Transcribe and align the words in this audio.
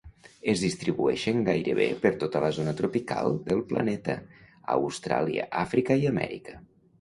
Es 0.51 0.61
distribueixen 0.67 1.43
gairebé 1.49 1.85
per 2.05 2.11
tota 2.23 2.41
la 2.45 2.49
zona 2.59 2.73
tropical 2.79 3.37
del 3.51 3.61
planeta; 3.73 4.17
a 4.55 4.79
Austràlia, 4.79 5.47
Àfrica 5.63 5.99
i 6.07 6.11
Amèrica. 6.15 6.59